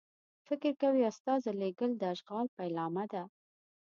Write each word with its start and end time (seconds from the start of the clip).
فکر 0.47 0.71
کوي 0.81 1.01
استازو 1.11 1.51
لېږل 1.61 1.91
د 1.97 2.03
اشغال 2.15 2.45
پیلامه 2.57 3.05
ده. 3.13 3.23